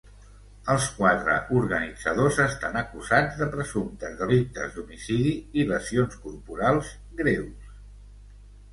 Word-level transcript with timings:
Els 0.75 0.85
quatre 0.95 1.35
organitzadors 1.59 2.39
estan 2.47 2.79
acusats 2.81 3.37
de 3.43 3.49
presumptes 3.53 4.19
delictes 4.25 4.75
d’homicidi 4.81 5.37
i 5.61 5.71
lesions 5.77 6.21
corporals 6.27 6.93
greus. 7.25 7.75